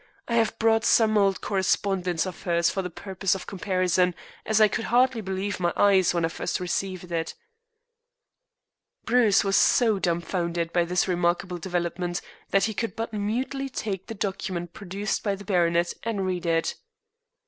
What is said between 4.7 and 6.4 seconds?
hardly believe my eyes when I